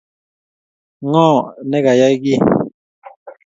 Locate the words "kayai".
1.85-2.15